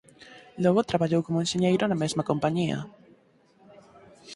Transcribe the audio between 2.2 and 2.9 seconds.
compañía.